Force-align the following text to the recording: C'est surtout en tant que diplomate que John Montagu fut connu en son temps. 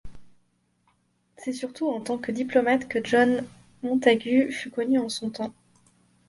C'est 1.37 1.53
surtout 1.53 1.87
en 1.87 2.01
tant 2.01 2.17
que 2.17 2.31
diplomate 2.31 2.87
que 2.87 3.03
John 3.05 3.45
Montagu 3.83 4.51
fut 4.51 4.71
connu 4.71 4.97
en 4.97 5.09
son 5.09 5.29
temps. 5.29 5.53